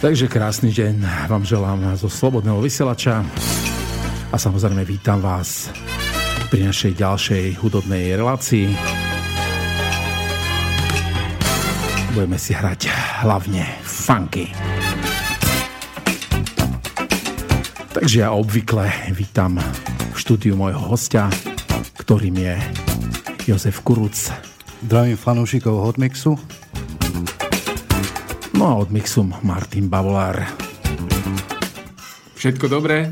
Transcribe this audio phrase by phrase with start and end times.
[0.00, 3.20] Takže krásny deň vám želám zo Slobodného vysielača
[4.32, 5.68] a samozrejme vítam vás
[6.48, 8.72] pri našej ďalšej hudobnej relácii.
[12.16, 12.88] Budeme si hrať
[13.20, 14.48] hlavne funky.
[17.92, 21.28] Takže ja obvykle vítam v štúdiu môjho hostia,
[22.00, 22.56] ktorým je
[23.44, 24.16] Jozef Kuruc.
[24.80, 26.40] Zdravím fanúšikov Hotmixu.
[28.60, 30.44] No a od mixu Martin Bavolár.
[32.36, 33.08] Všetko dobré?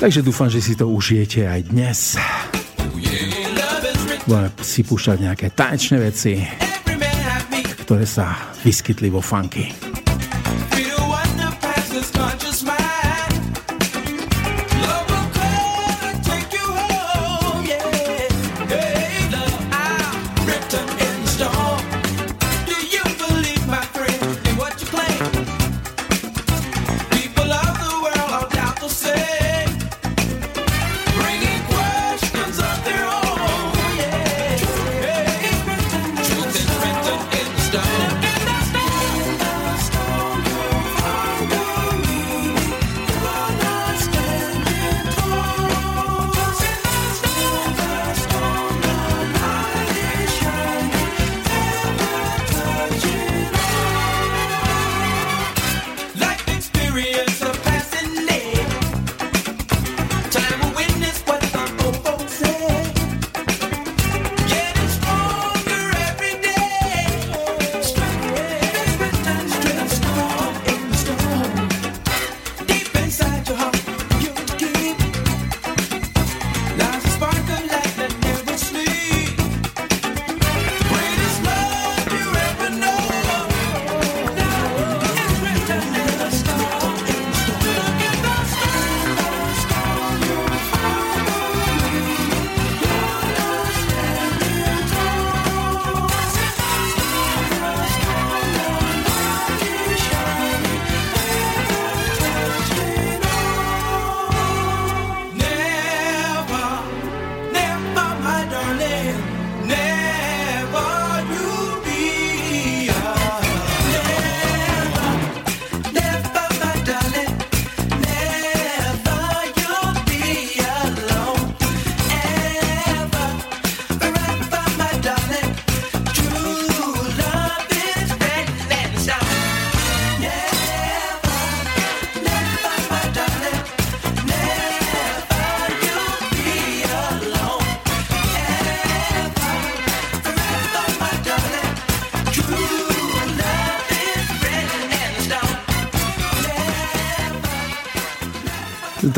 [0.00, 2.16] Takže dúfam, že si to užijete aj dnes.
[4.24, 6.40] Budeme si púšťať nejaké tanečné veci,
[7.84, 9.89] ktoré sa vyskytli vo funky.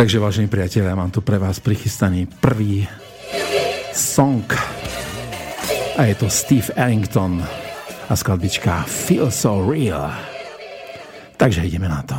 [0.03, 2.91] Takže, vážení priatelia, mám tu pre vás prichystaný prvý
[3.95, 4.43] song.
[5.95, 7.39] A je to Steve Ellington
[8.11, 10.11] a skladbička Feel So Real.
[11.39, 12.19] Takže ideme na to.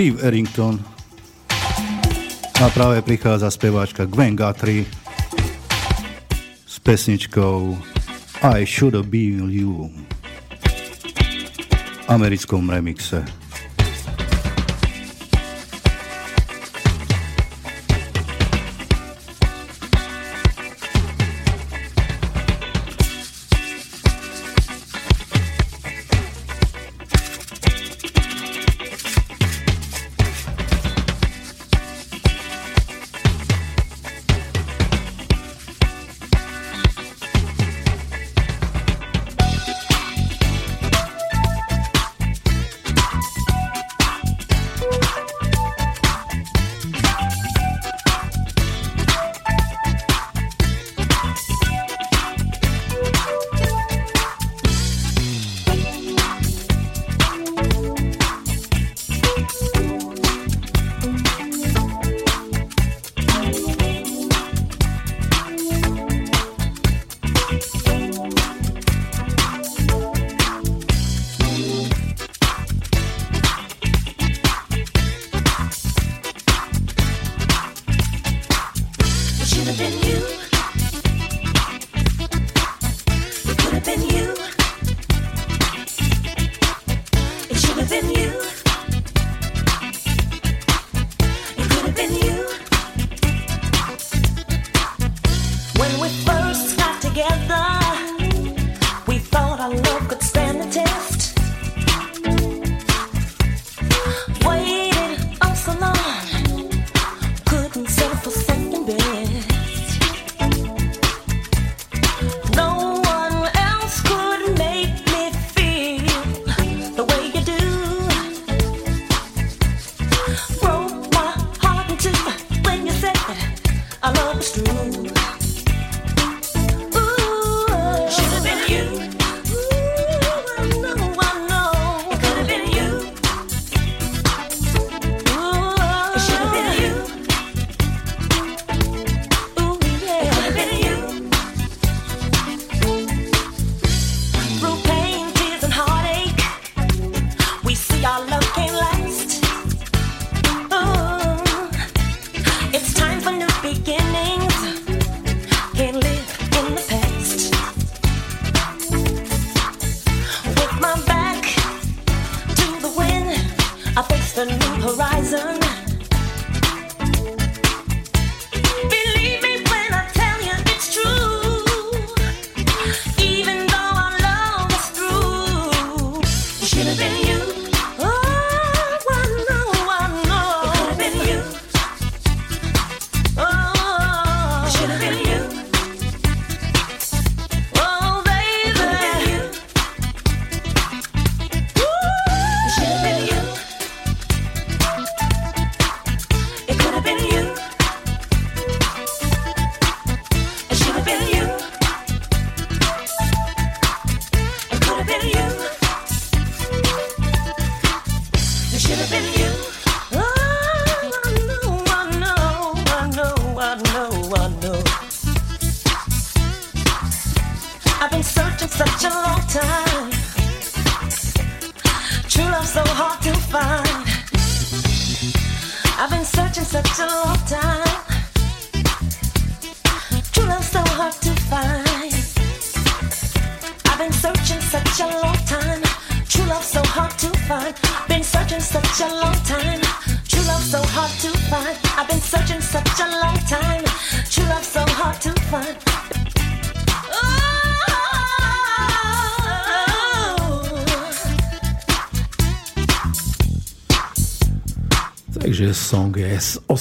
[0.00, 0.80] Steve Errington
[2.56, 4.88] a práve prichádza speváčka Gwen Guthrie
[6.64, 7.76] s pesničkou
[8.40, 9.92] I Should Have Been You
[12.08, 13.39] americkom remixe.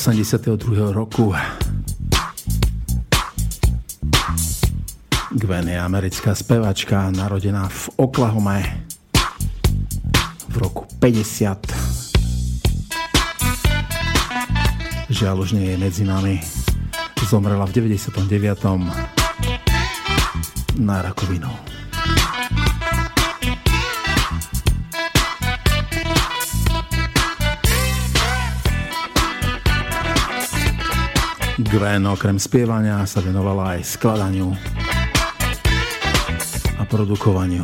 [0.09, 0.89] 82.
[0.89, 1.37] roku.
[5.37, 8.57] Gwen je americká spevačka, narodená v Oklahoma
[10.49, 11.61] v roku 50.
[15.13, 16.41] Žiaľ už nie je medzi nami.
[17.29, 18.09] Zomrela v 99.
[20.81, 21.68] na rakovinu.
[31.69, 34.57] Gwen okrem spievania sa venovala aj skladaniu
[36.75, 37.61] a produkovaniu.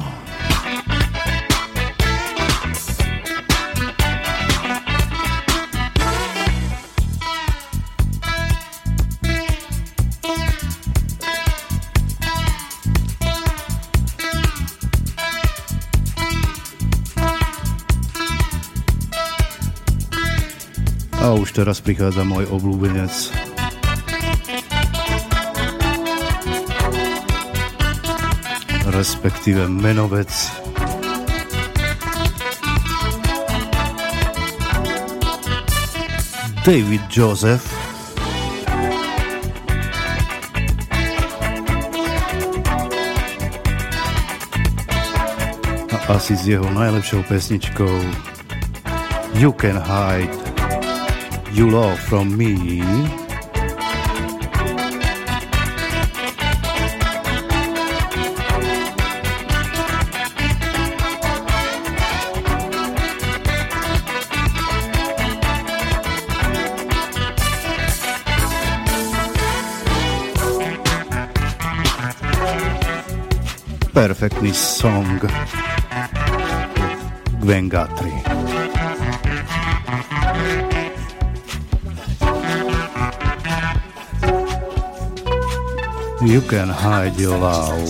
[21.25, 23.44] A už teraz prichádza môj obľúbenec
[28.95, 30.31] Respektíve menovec.
[36.63, 37.67] David Joseph.
[45.91, 47.99] A asi s jeho najlepšou pesničkou
[49.35, 50.45] You Can Hide
[51.55, 53.24] you love from me.
[74.25, 75.21] Perfektný song
[77.45, 78.09] Gwen Guthrie.
[86.25, 87.85] You can hide your love.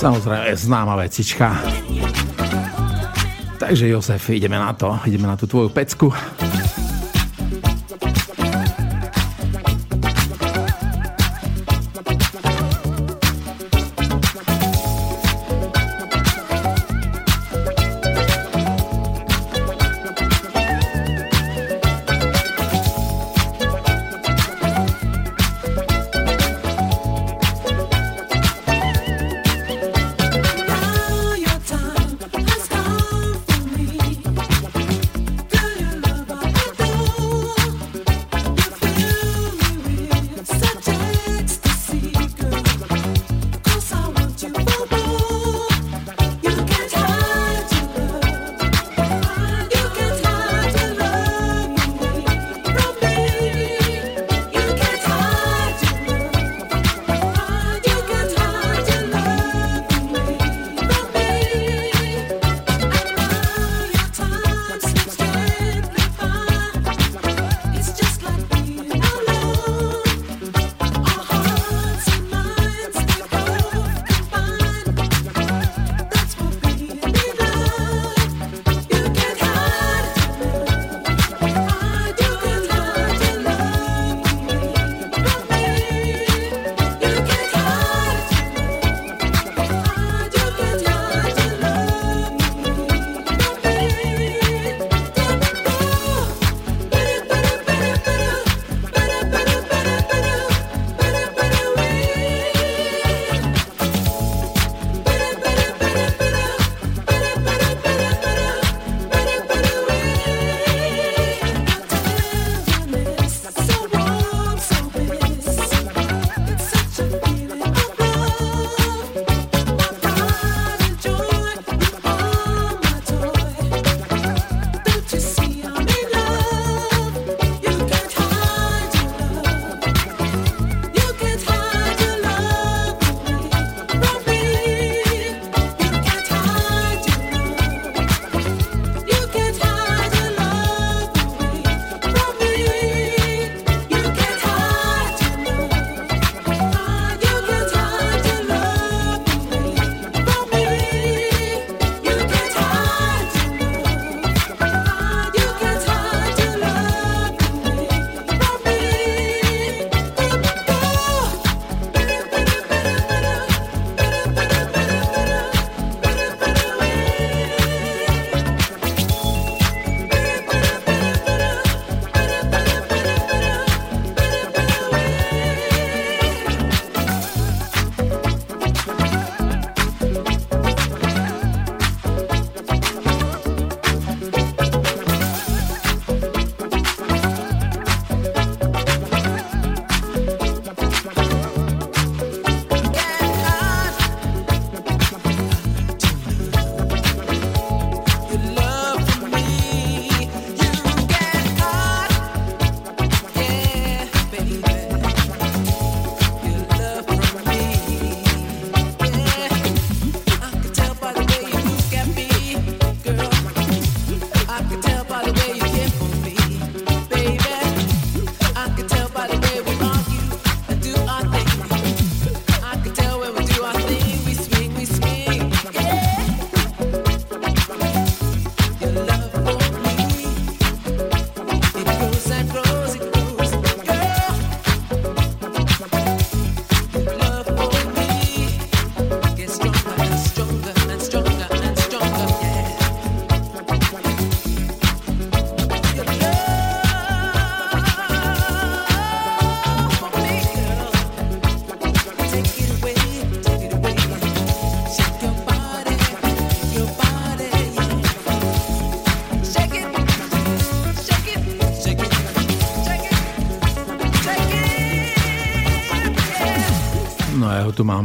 [0.00, 1.60] Samozrejme, známa vecička.
[3.60, 4.96] Takže Jozef, ideme na to.
[5.04, 6.08] Ideme na tú tvoju pecku.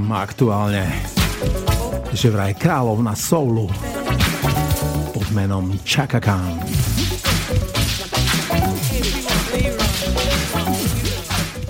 [0.07, 0.87] Mám aktuálne,
[2.15, 3.67] že vraj kráľovna soulu
[5.11, 6.63] pod menom Chaka Khan.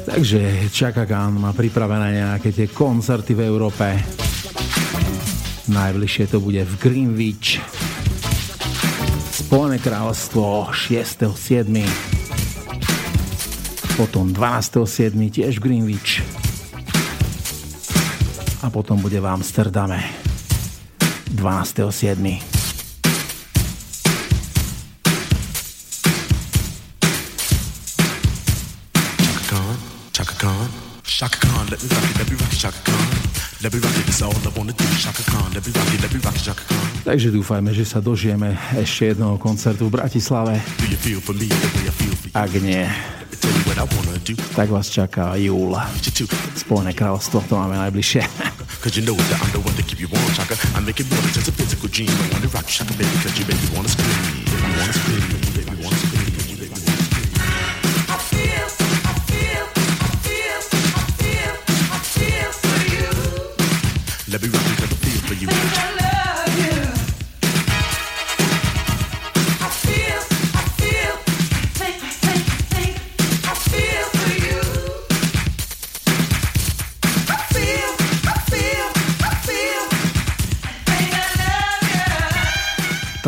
[0.06, 4.06] Takže Chaka Khan má pripravené nejaké tie koncerty v Európe.
[5.74, 7.58] Najbližšie to bude v Greenwich.
[9.34, 11.74] Spojené kráľovstvo 6.7.
[13.98, 15.18] Potom 12.7.
[15.34, 16.37] tiež Greenwich.
[18.68, 19.96] A potom bude v Amsterdame
[21.40, 21.88] 12.7.
[31.18, 33.08] Shaka Khan, let me rock it, let me rock it, Shaka Khan.
[33.64, 35.50] Let me rock it, it's all I wanna do, Shaka Khan.
[35.56, 36.88] Let me rock it, let me rock it, Shaka Khan.
[37.08, 40.60] Takže dúfajme, že sa dožijeme ešte jednoho koncertu v Bratislave.
[42.36, 42.84] Ak nie,
[44.54, 45.74] tak vás čaká júl.
[46.54, 48.47] Spojené kráľovstvo, to máme najbližšie.
[48.88, 50.56] Cause you know that I'm the one to keep you warm, chaka.
[50.74, 52.08] I make it more than just a physical dream.
[52.08, 54.27] I wanna rock you, Shaka, baby, cause you make me wanna scream.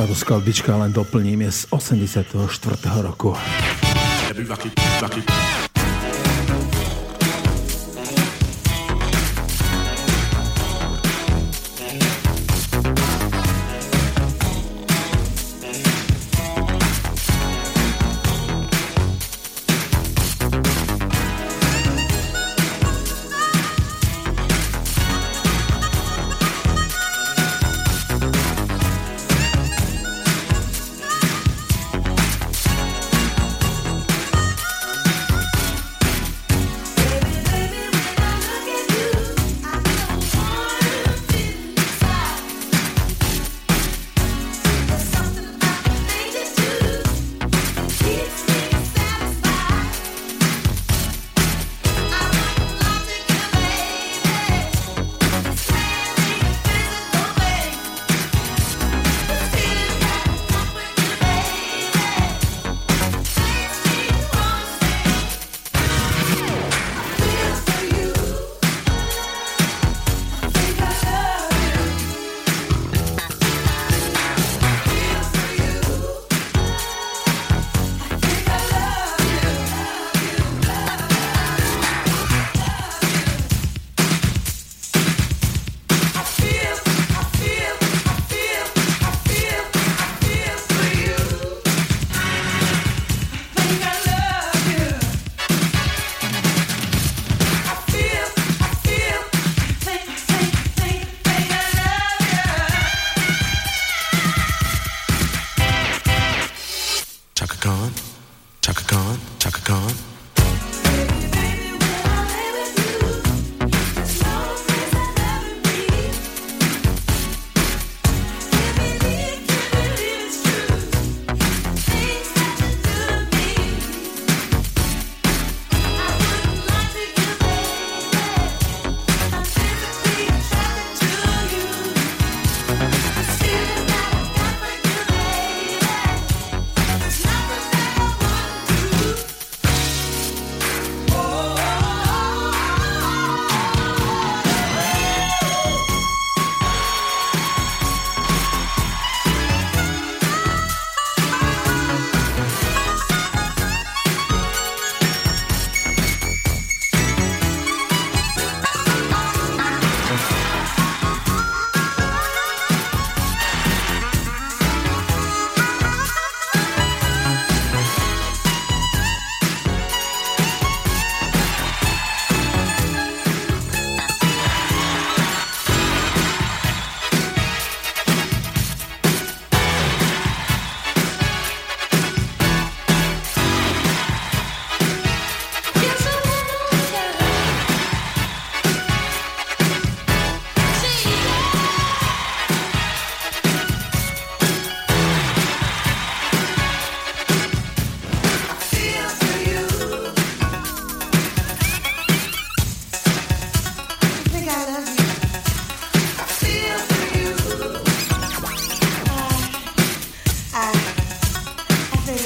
[0.10, 2.34] Táto skladbička len doplním je z 84.
[3.06, 3.38] roku.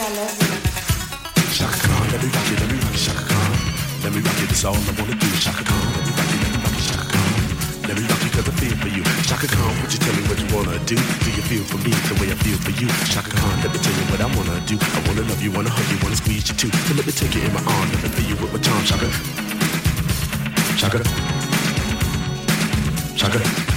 [0.03, 3.51] Shaka Khan, let me rock it, let me rock it, Shaka Khan.
[4.03, 5.27] Let me rock it, that's all I wanna do.
[5.39, 7.31] Shaka Khan, let me rock it, let me rock it, Shaka Khan.
[7.87, 9.03] Let me rock it cause I feel for you.
[9.23, 10.99] Shaka Khan, would you tell me what you wanna do?
[10.99, 12.91] Do you feel for me the way I feel for you?
[13.07, 14.75] Shaka Khan, let me tell you what I wanna do.
[14.75, 16.71] I wanna love you, wanna hug you, wanna squeeze you too.
[16.83, 18.83] So let me take you in my arms, and me feel you with my charm.
[18.83, 19.07] Shaka.
[20.75, 20.99] Shaka.
[23.15, 23.72] Shaka.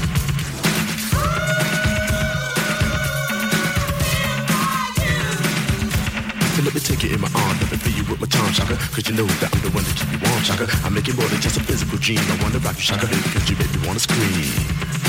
[6.57, 8.77] Let me take you in my arms, let me feel you with my charm, Shaka.
[8.77, 10.67] Cause you know that I'm the one that keep you warm, Shaka.
[10.87, 12.19] I make it more than just a physical dream.
[12.19, 15.06] I wanna rock you, Shaka, baby, cause you make me wanna scream.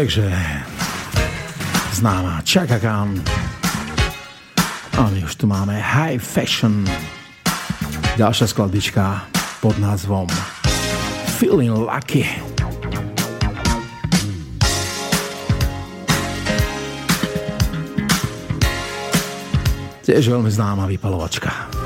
[0.00, 0.32] Takže
[1.92, 3.20] známa Chaka Khan.
[4.96, 6.88] A my už tu máme High Fashion.
[8.16, 9.28] Ďalšia skladička
[9.60, 10.24] pod názvom
[11.36, 12.24] Feeling Lucky.
[20.00, 21.79] Tiež veľmi známa vypalovačka.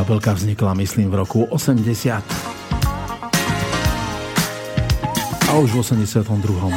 [0.00, 2.24] Kapelka vznikla, myslím, v roku 80.
[5.48, 6.72] A už v 82.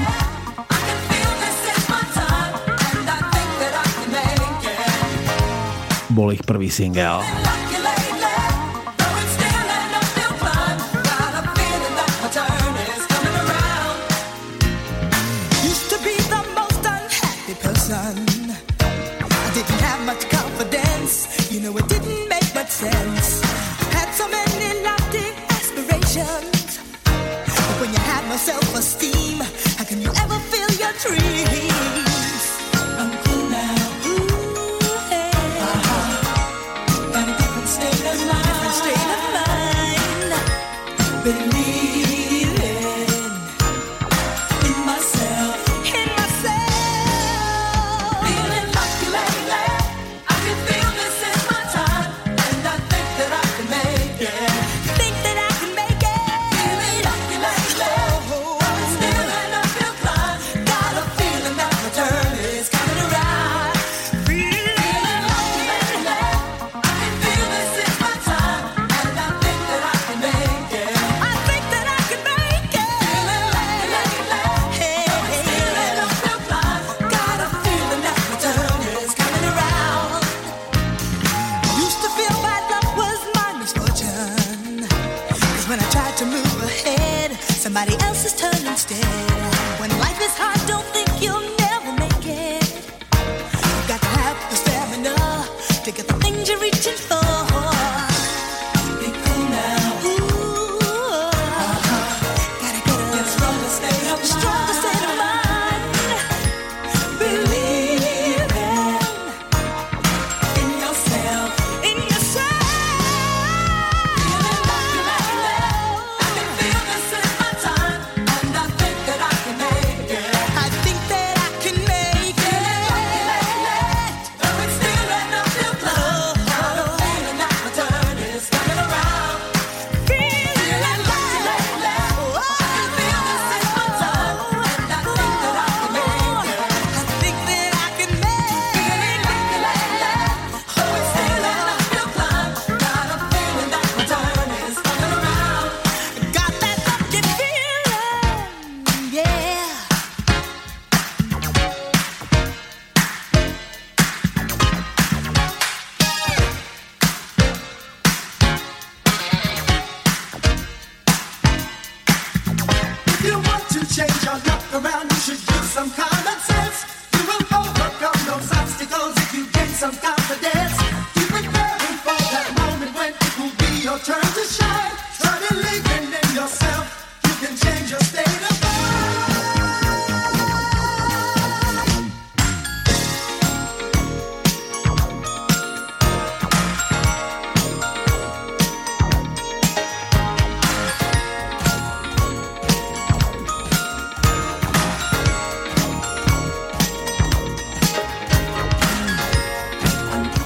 [6.12, 7.43] Bol ich prvý single.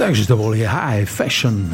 [0.07, 1.67] Takže to boli High Fashion.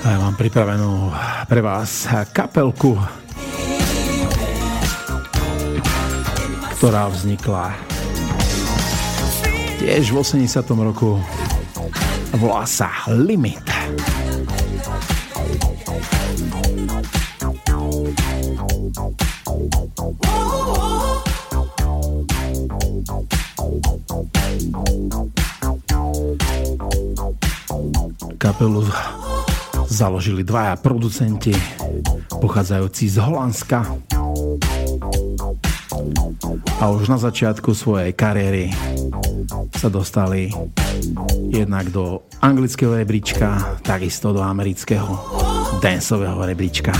[0.00, 1.12] A ja mám pripravenú
[1.44, 2.96] pre vás kapelku,
[6.80, 7.76] ktorá vznikla
[9.76, 10.48] tiež v 80.
[10.80, 11.20] roku.
[12.40, 13.67] Volá sa Limit.
[28.48, 28.80] Kapelu
[29.92, 31.52] založili dvaja producenti
[32.32, 33.84] pochádzajúci z Holandska
[36.80, 38.72] a už na začiatku svojej kariéry
[39.76, 40.48] sa dostali
[41.52, 45.12] jednak do anglického rebríčka, takisto do amerického
[45.84, 46.96] danceového rebríčka.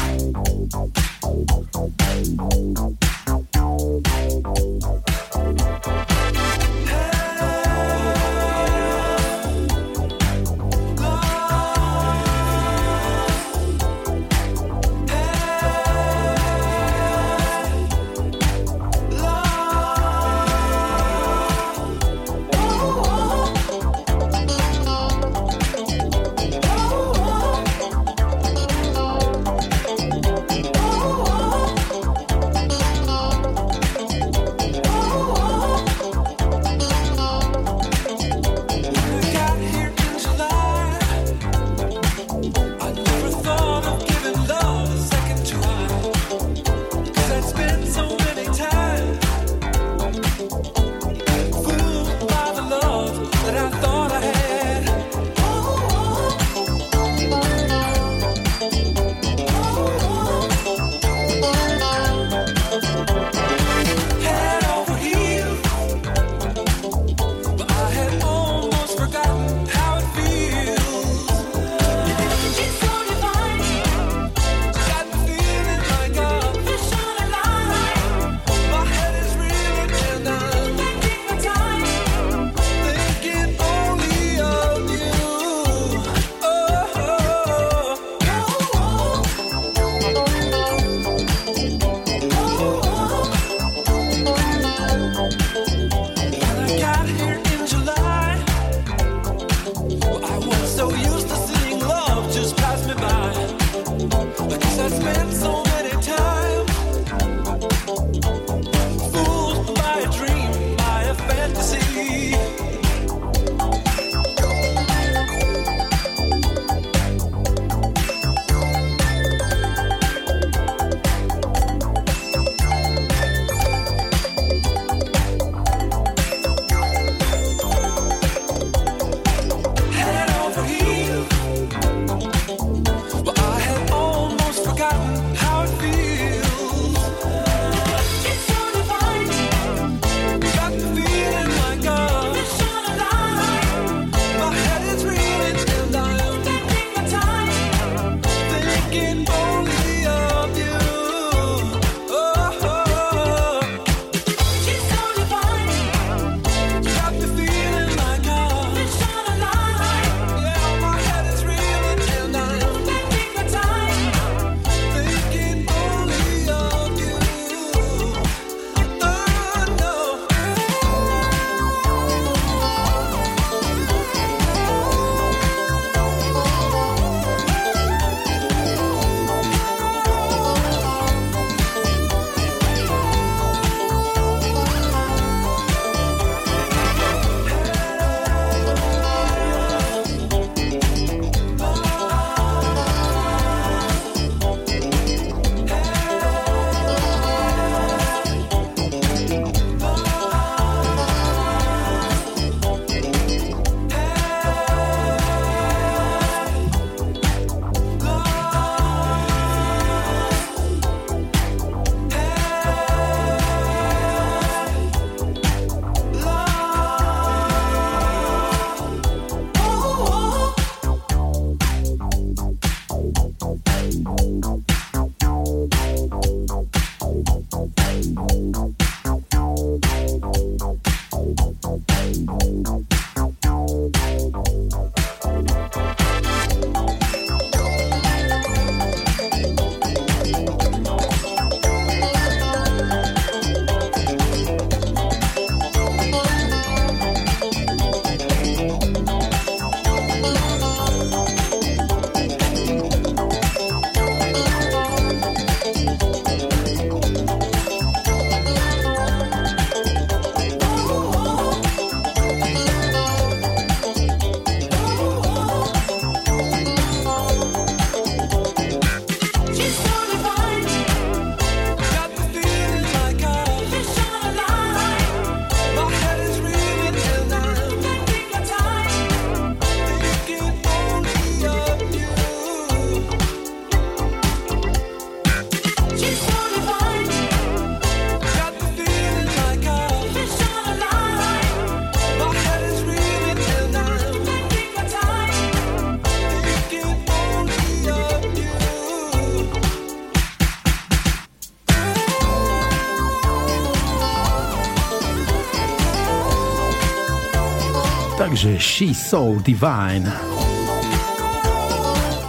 [308.59, 310.07] She's So Divine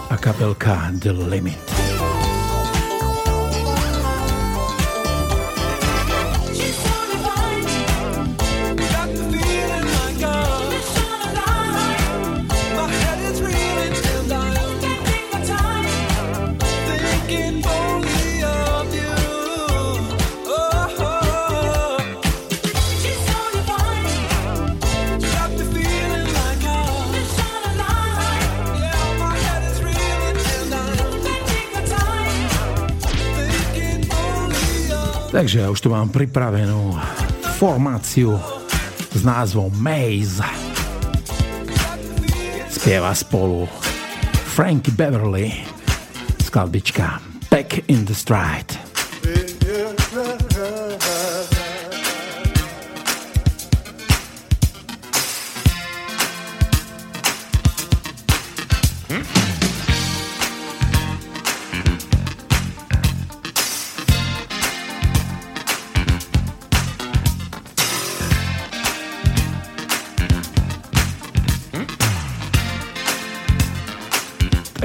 [0.09, 1.68] a kapelka The Limit.
[35.29, 36.97] Takže ja už tu mám pripravenú
[37.61, 38.33] formáciu
[39.13, 40.47] s názvom Maze.
[42.65, 43.69] Spieva spolu
[44.57, 45.53] Frankie Beverly,
[46.41, 48.78] skladbička Back in the Stride.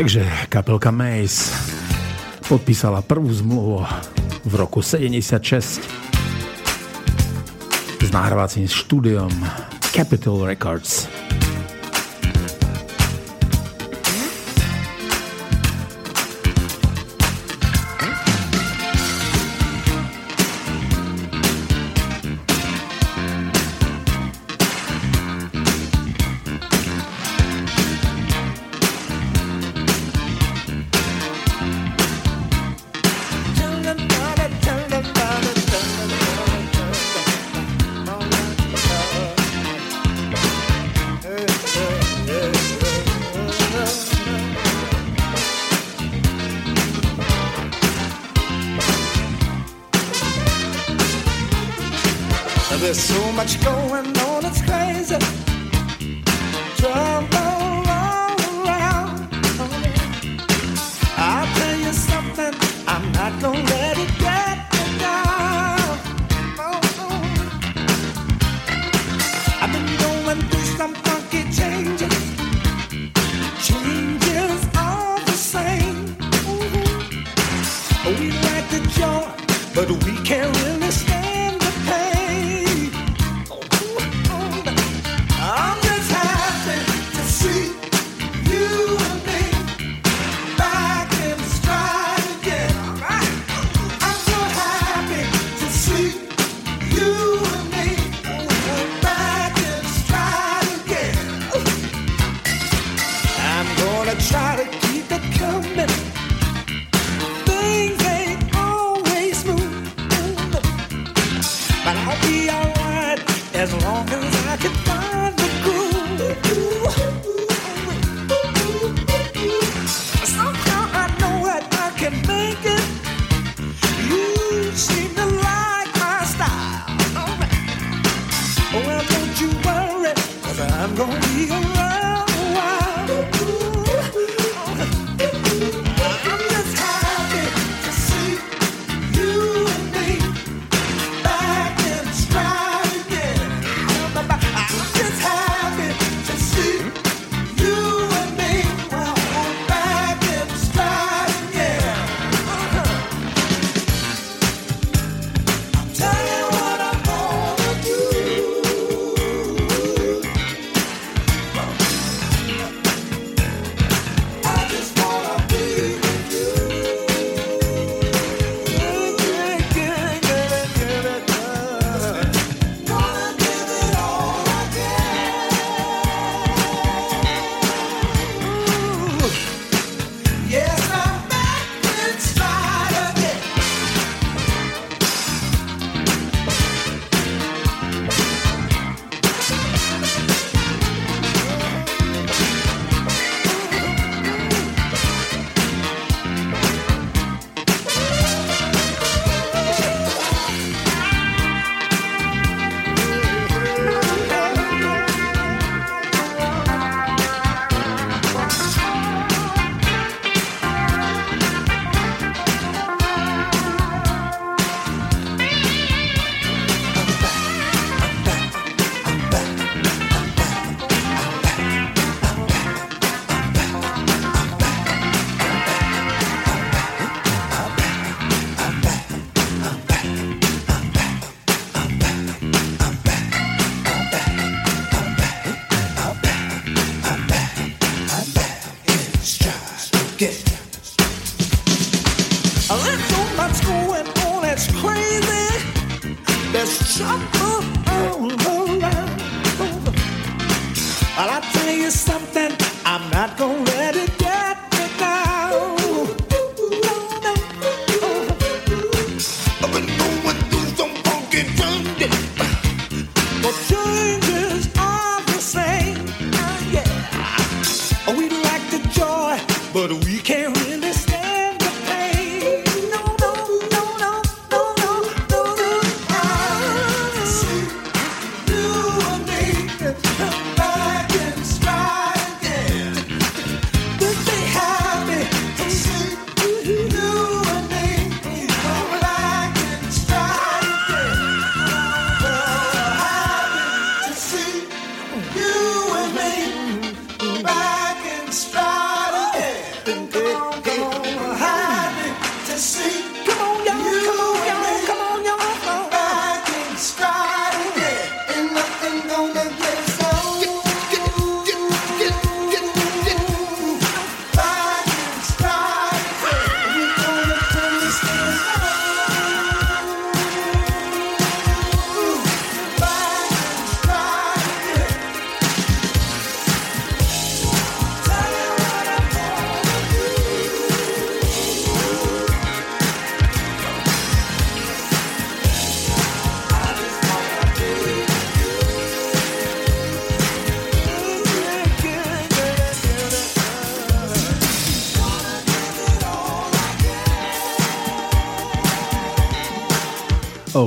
[0.05, 1.49] Takže kapelka Mace
[2.45, 3.89] podpísala prvú zmluvu
[4.45, 5.81] v roku 76
[8.05, 9.33] s nahrávacím štúdiom
[9.97, 11.09] Capitol Records.
[53.45, 54.04] much going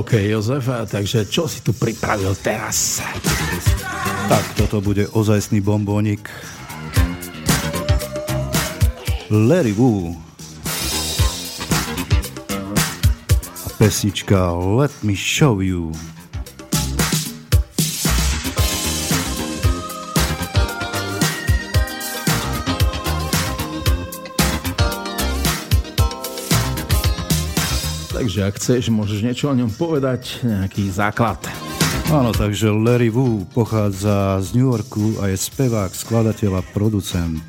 [0.08, 3.04] OK, Jozef, takže čo si tu pripravil teraz?
[4.24, 6.32] Tak, toto bude ozajstný bombónik.
[9.28, 10.16] Larry Wu.
[13.52, 15.92] A pesnička Let me show you.
[28.38, 31.42] Takže ak chceš, môžeš niečo o ňom povedať, nejaký základ.
[32.06, 37.42] Áno, takže Larry Wu pochádza z New Yorku a je spevák, skladateľ a producent.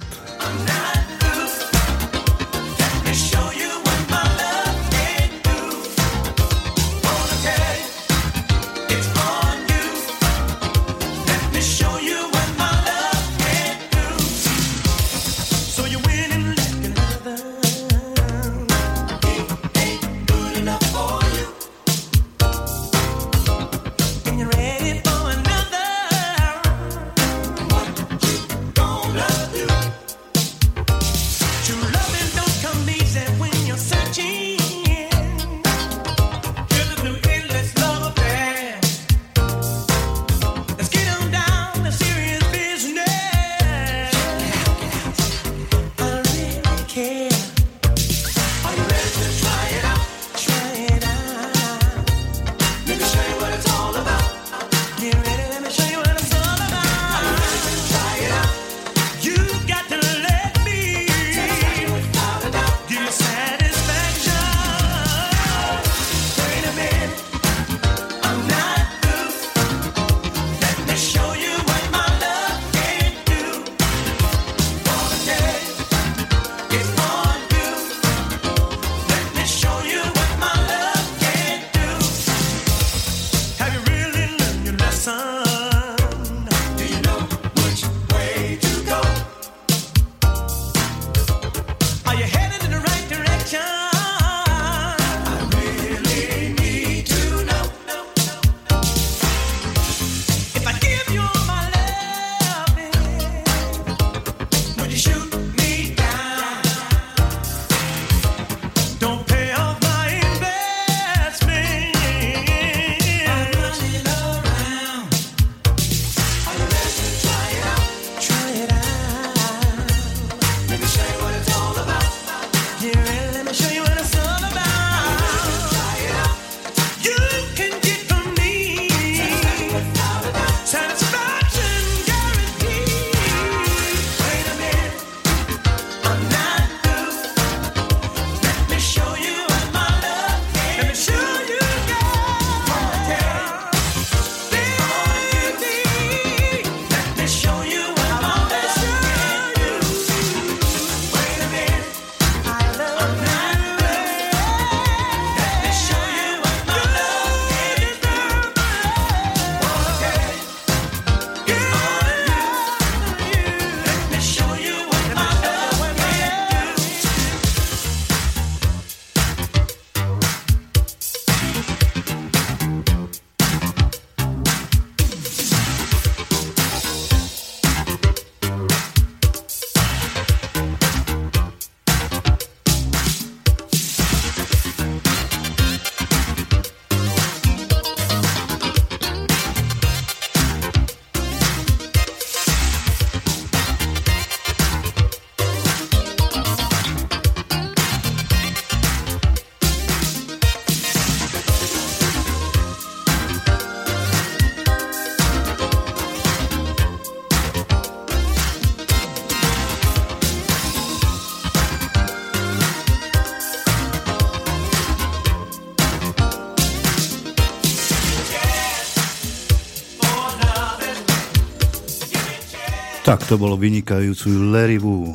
[223.29, 225.13] To bolo vynikajúcu Larry Wu.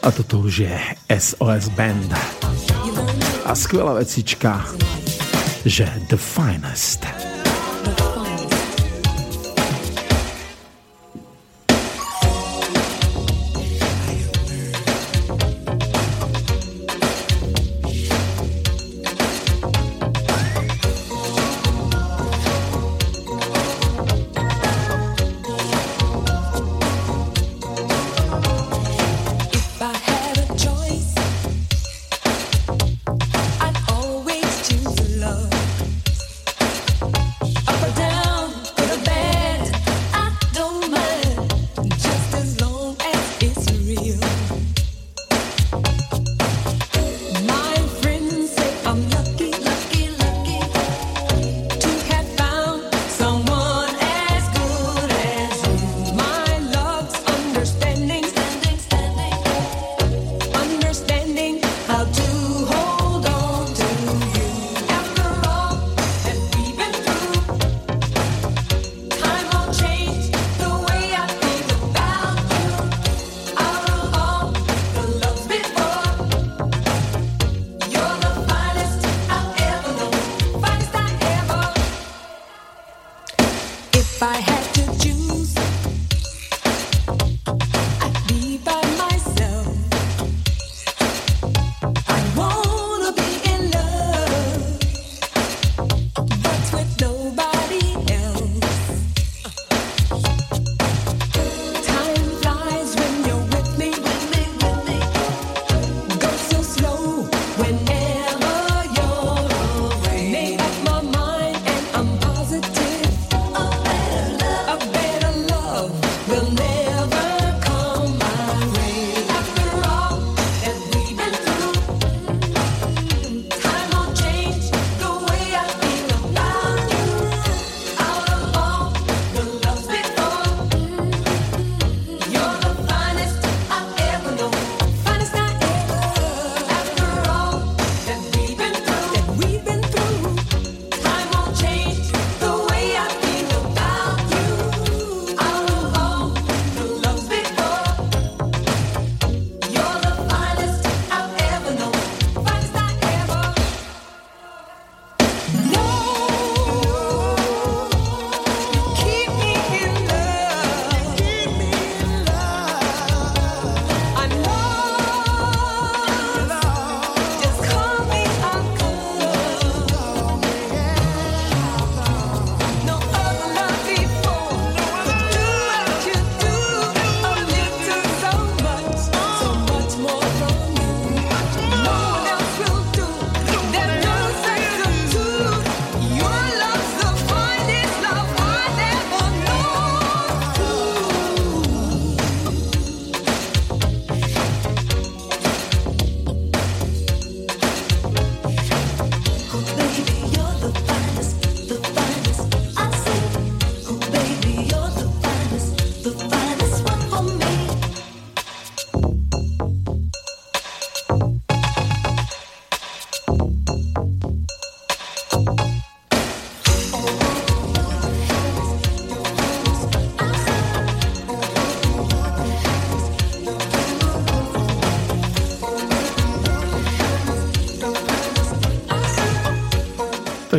[0.00, 0.76] A toto už je
[1.12, 2.08] SOS Band.
[3.44, 4.64] A skvelá vecička,
[5.68, 7.15] že The Finest.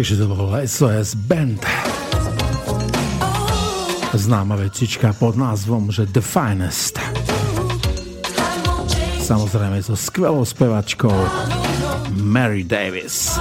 [0.08, 1.60] Takže to bol SOS Band.
[4.16, 6.96] Známa vecička pod názvom, že The Finest.
[9.20, 11.12] Samozrejme so skvelou spevačkou
[12.24, 13.36] Mary Davis.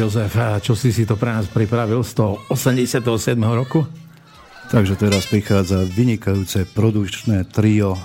[0.00, 0.32] Jozef,
[0.64, 3.04] čo si si to pre nás pripravil z toho 87.
[3.36, 3.84] roku?
[4.72, 8.00] Takže teraz prichádza vynikajúce produčné trio,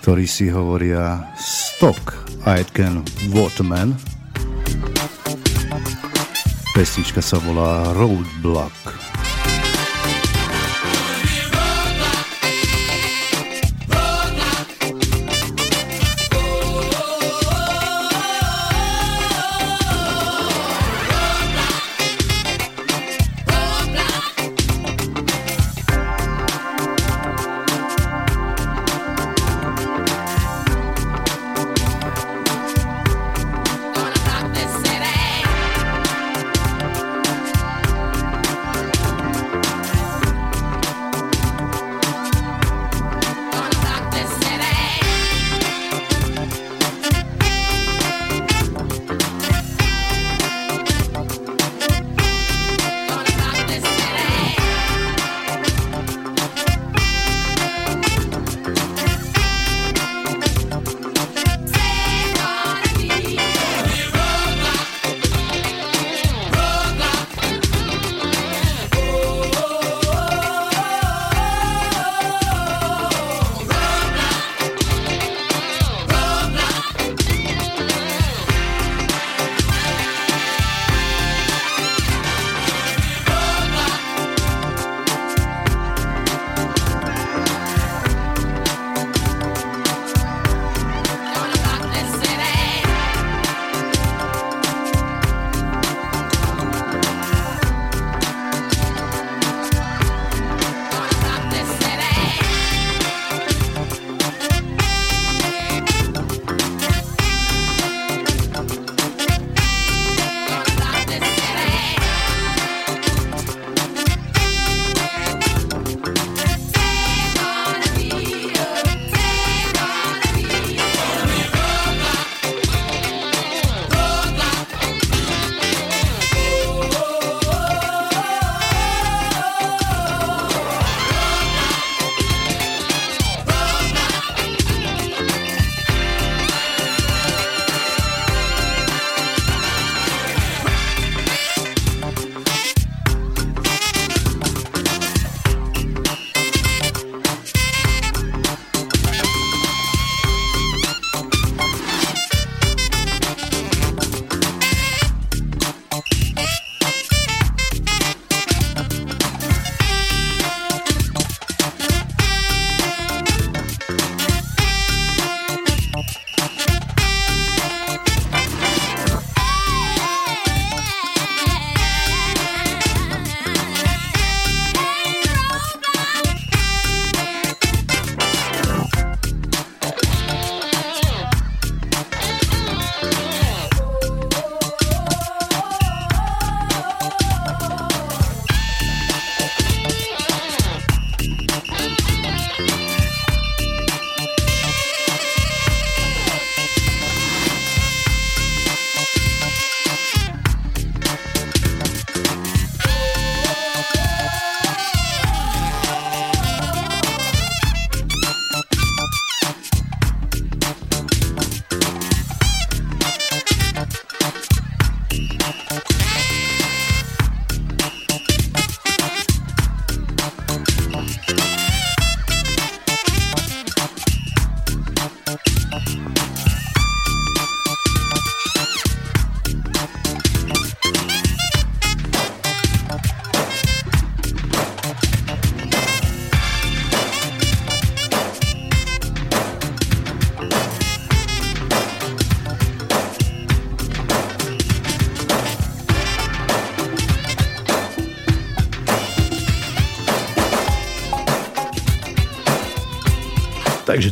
[0.00, 2.16] ktorí si hovoria Stock
[2.48, 3.92] Aitken Waterman.
[6.72, 8.81] Pesnička sa volá Roadblock.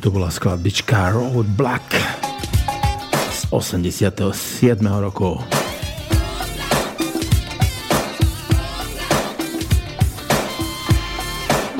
[0.01, 1.93] To bola skladbička Road Black
[3.31, 4.33] z 87.
[4.81, 5.37] roku.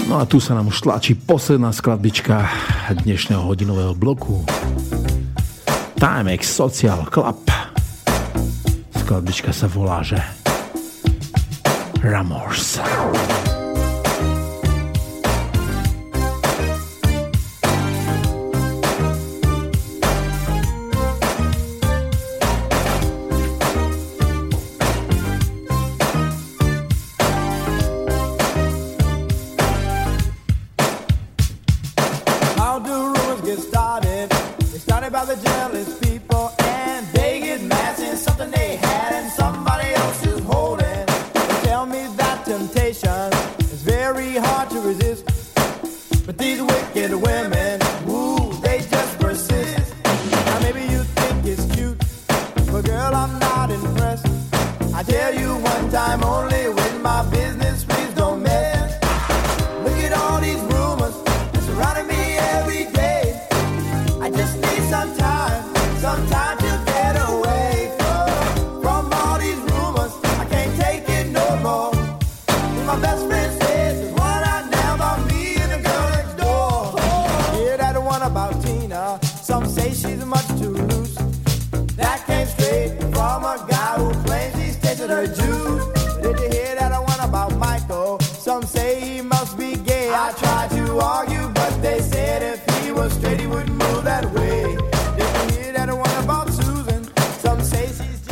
[0.05, 2.45] No a tu sa nám už tlačí posledná skladbička
[3.09, 4.45] dnešného hodinového bloku.
[5.97, 7.49] Timex Social Club.
[9.01, 10.21] Skladbička sa volá, že
[12.05, 12.77] Ramors.
[12.85, 13.40] Ramors.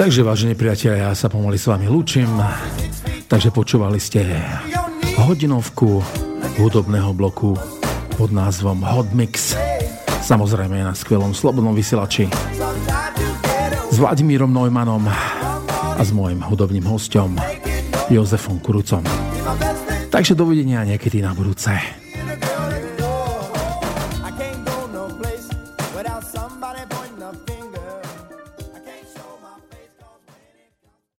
[0.08, 2.32] Takže, vážení priatelia, ja sa pomaly s vami lúčim.
[3.28, 4.24] Takže počúvali ste
[5.20, 6.00] hodinovku
[6.56, 7.52] hudobného bloku
[8.16, 9.52] pod názvom Hot Mix.
[10.24, 12.24] Samozrejme na skvelom slobodnom vysielači
[13.92, 17.36] s Vladimírom Neumannom a s môjim hudobným hostom
[18.08, 19.04] Jozefom Kurucom.
[20.08, 21.97] Takže dovidenia niekedy na budúce.